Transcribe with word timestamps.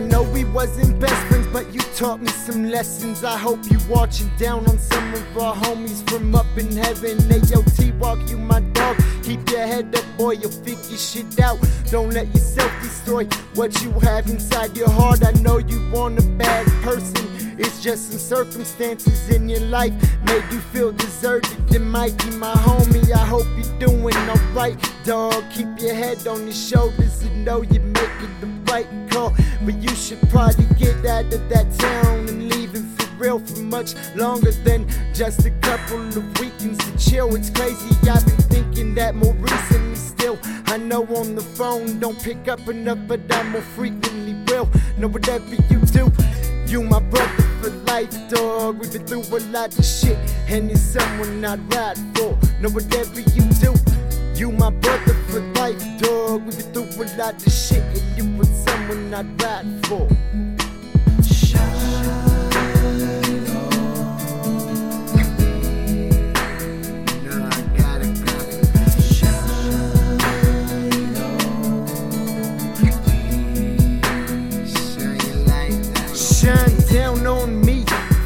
I 0.00 0.02
know 0.04 0.22
we 0.22 0.44
wasn't 0.44 0.98
best 0.98 1.26
friends, 1.26 1.46
but 1.48 1.74
you 1.74 1.80
taught 1.94 2.22
me 2.22 2.28
some 2.28 2.70
lessons. 2.70 3.22
I 3.22 3.36
hope 3.36 3.58
you 3.70 3.78
watching 3.86 4.30
down 4.38 4.66
on 4.66 4.78
some 4.78 5.12
of 5.12 5.36
our 5.36 5.54
homies 5.54 6.08
from 6.08 6.34
up 6.34 6.46
in 6.56 6.74
heaven. 6.74 7.18
AOT 7.18 7.76
T-Walk, 7.76 8.30
you 8.30 8.38
my 8.38 8.60
dog. 8.72 8.96
Keep 9.22 9.50
your 9.50 9.66
head 9.66 9.94
up, 9.94 10.04
boy, 10.16 10.30
you'll 10.40 10.50
figure 10.50 10.96
shit 10.96 11.38
out. 11.38 11.58
Don't 11.90 12.14
let 12.14 12.28
yourself 12.28 12.72
destroy 12.80 13.26
what 13.54 13.82
you 13.82 13.90
have 14.00 14.26
inside 14.30 14.74
your 14.74 14.88
heart. 14.88 15.22
I 15.22 15.32
know 15.42 15.58
you 15.58 15.78
want 15.90 16.18
a 16.18 16.22
bad 16.22 16.66
person. 16.82 17.26
It's 17.58 17.82
just 17.82 18.08
some 18.08 18.18
circumstances 18.18 19.28
in 19.28 19.50
your 19.50 19.60
life 19.60 19.92
made 20.24 20.44
you 20.50 20.60
feel 20.72 20.92
deserted. 20.92 21.58
And 21.74 21.92
Mikey, 21.92 22.30
my 22.30 22.54
homie, 22.54 23.12
I 23.12 23.18
hope 23.18 23.46
you're 23.54 23.78
doing 23.78 24.16
alright, 24.16 24.78
dog. 25.04 25.44
Keep 25.52 25.78
your 25.78 25.94
head 25.94 26.26
on 26.26 26.44
your 26.44 26.54
shoulders 26.54 27.20
and 27.20 27.44
know 27.44 27.60
you're 27.60 27.82
making 27.82 28.40
the 28.40 28.46
right 28.72 28.88
call. 29.10 29.34
But 29.62 29.74
you 29.74 29.94
should 29.94 30.20
probably 30.30 30.64
get 30.78 31.04
out 31.04 31.32
of 31.32 31.48
that 31.50 31.70
town 31.78 32.28
and 32.28 32.48
leave 32.48 32.74
it 32.74 32.82
for 32.96 33.14
real 33.16 33.38
for 33.38 33.60
much 33.60 33.94
longer 34.16 34.52
than 34.52 34.86
just 35.12 35.44
a 35.44 35.50
couple 35.60 36.00
of 36.00 36.40
weekends 36.40 36.78
to 36.78 37.10
chill. 37.10 37.34
It's 37.34 37.50
crazy, 37.50 37.94
I've 38.08 38.24
been 38.24 38.36
thinking 38.48 38.94
that 38.94 39.14
more 39.14 39.34
recently 39.34 39.96
still. 39.96 40.38
I 40.66 40.78
know 40.78 41.04
on 41.14 41.34
the 41.34 41.42
phone 41.42 41.98
don't 41.98 42.18
pick 42.22 42.48
up 42.48 42.66
enough, 42.68 42.98
but 43.06 43.20
I 43.30 43.42
more 43.42 43.60
frequently 43.60 44.34
will. 44.48 44.68
Know 44.96 45.08
whatever 45.08 45.54
you 45.54 45.80
do. 45.80 46.10
You 46.66 46.82
my 46.82 47.00
brother 47.00 47.42
for 47.60 47.70
life, 47.90 48.10
dog. 48.30 48.78
We've 48.78 48.92
been 48.92 49.06
through 49.06 49.36
a 49.36 49.40
lot 49.50 49.76
of 49.78 49.84
shit, 49.84 50.16
and 50.48 50.70
it's 50.70 50.80
someone 50.80 51.44
I'd 51.44 51.74
ride 51.74 51.98
for. 52.14 52.38
Know 52.60 52.70
whatever 52.70 53.20
you 53.20 53.42
do. 53.60 53.74
You 54.34 54.52
my 54.52 54.70
brother 54.70 55.14
for 55.28 55.40
life, 55.60 55.82
a 57.02 57.16
lot 57.16 57.34
of 57.46 57.52
shit, 57.52 57.82
and 57.82 58.18
you 58.18 58.36
was 58.36 58.48
someone 58.64 59.14
I'd 59.14 59.42
ride 59.42 59.86
for. 59.86 60.08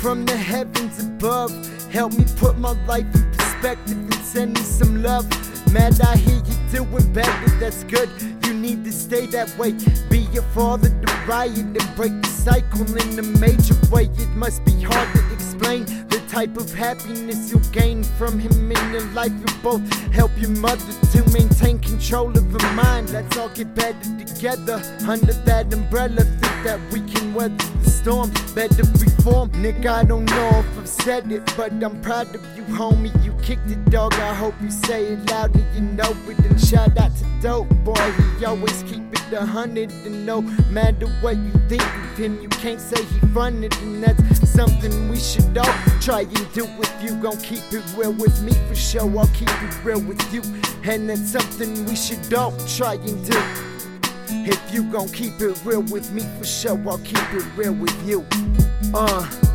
From 0.00 0.24
the 0.24 0.36
heavens 0.36 1.02
above. 1.02 1.52
Help 1.92 2.12
me 2.14 2.24
put 2.36 2.56
my 2.56 2.72
life 2.86 3.04
in 3.14 3.30
perspective 3.32 3.98
and 3.98 4.14
send 4.14 4.54
me 4.54 4.60
some 4.62 5.02
love. 5.02 5.26
Mad, 5.72 6.00
I 6.00 6.16
hear 6.16 6.36
you 6.36 6.54
doing 6.72 7.12
better, 7.12 7.48
that's 7.60 7.84
good. 7.84 8.08
You 8.46 8.54
need 8.54 8.84
to 8.84 8.92
stay 8.92 9.26
that 9.26 9.56
way. 9.58 9.72
Be 10.08 10.20
your 10.32 10.44
father 10.54 10.88
to 10.88 11.14
riot 11.26 11.58
and 11.58 11.96
break 11.96 12.12
the 12.22 12.28
cycle 12.28 12.86
in 12.96 13.18
a 13.18 13.22
major 13.38 13.76
way. 13.90 14.04
It 14.04 14.28
must 14.30 14.64
be 14.64 14.72
hard 14.82 15.08
to 15.14 15.27
explain 15.38 15.84
the 16.08 16.20
type 16.28 16.56
of 16.56 16.72
happiness 16.74 17.50
you'll 17.50 17.70
gain 17.70 18.02
from 18.02 18.38
him 18.38 18.72
in 18.72 18.92
your 18.92 19.06
life. 19.12 19.32
You 19.32 19.46
both 19.62 19.82
help 20.12 20.32
your 20.36 20.50
mother 20.50 20.92
to 21.12 21.30
maintain 21.32 21.78
control 21.78 22.30
of 22.36 22.44
her 22.50 22.72
mind. 22.74 23.10
Let's 23.10 23.36
all 23.36 23.48
get 23.50 23.74
better 23.74 24.24
together 24.24 24.82
under 25.06 25.32
that 25.32 25.72
umbrella. 25.72 26.22
Think 26.40 26.56
that 26.64 26.80
we 26.92 27.00
can 27.12 27.34
weather 27.34 27.54
the 27.82 27.90
storm. 27.90 28.30
Better 28.54 28.82
reform. 29.04 29.50
Nick, 29.62 29.86
I 29.86 30.02
don't 30.04 30.24
know 30.26 30.50
if 30.58 30.78
I've 30.78 30.88
said 30.88 31.30
it, 31.30 31.42
but 31.56 31.72
I'm 31.72 32.00
proud 32.00 32.34
of 32.34 32.42
you, 32.56 32.64
homie. 32.64 33.12
You 33.24 33.32
kicked 33.42 33.70
it, 33.70 33.84
dog. 33.90 34.14
I 34.14 34.34
hope 34.34 34.54
you 34.60 34.70
say 34.70 35.06
it 35.12 35.30
loud 35.30 35.54
and 35.54 35.74
you 35.74 35.82
know 35.82 36.16
it. 36.28 36.38
And 36.38 36.60
shout 36.60 36.98
out 36.98 37.12
to 37.16 37.24
Dope 37.40 37.68
Boy. 37.84 38.27
Always 38.46 38.82
keep 38.84 39.02
it 39.12 39.32
a 39.32 39.44
hundred. 39.44 39.90
And 40.06 40.24
no 40.24 40.40
matter 40.70 41.06
what 41.20 41.36
you 41.36 41.52
think 41.68 41.82
of 41.82 42.16
him, 42.16 42.40
you 42.40 42.48
can't 42.48 42.80
say 42.80 43.02
he 43.02 43.18
fronted. 43.28 43.76
And 43.82 44.02
that's 44.02 44.48
something 44.48 45.08
we 45.08 45.18
should 45.18 45.56
all 45.58 45.74
try 46.00 46.20
and 46.20 46.52
do 46.52 46.64
if 46.64 47.02
you 47.02 47.14
gon' 47.20 47.36
keep 47.38 47.62
it 47.72 47.84
real 47.96 48.12
with 48.12 48.42
me 48.42 48.52
for 48.68 48.74
sure. 48.74 49.18
I'll 49.18 49.26
keep 49.28 49.50
it 49.50 49.84
real 49.84 50.00
with 50.00 50.22
you. 50.32 50.42
And 50.84 51.10
that's 51.10 51.30
something 51.32 51.84
we 51.84 51.96
should 51.96 52.32
all 52.32 52.56
try 52.66 52.94
and 52.94 53.30
do. 53.30 53.38
If 54.30 54.72
you 54.72 54.84
gon' 54.84 55.08
keep 55.08 55.40
it 55.40 55.60
real 55.64 55.82
with 55.82 56.10
me 56.12 56.22
for 56.38 56.44
sure, 56.44 56.78
I'll 56.88 56.98
keep 56.98 57.32
it 57.34 57.44
real 57.56 57.74
with 57.74 58.08
you. 58.08 58.24
Uh. 58.94 59.47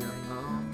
them. 0.00 0.10
Um, 0.30 0.71